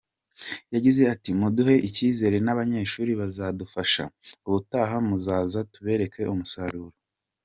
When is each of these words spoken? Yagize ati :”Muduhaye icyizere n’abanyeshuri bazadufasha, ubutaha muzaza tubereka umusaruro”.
Yagize 0.75 1.01
ati 1.13 1.29
:”Muduhaye 1.39 1.79
icyizere 1.89 2.37
n’abanyeshuri 2.45 3.11
bazadufasha, 3.19 4.03
ubutaha 4.47 4.95
muzaza 5.07 5.59
tubereka 5.73 6.19
umusaruro”. 6.33 6.95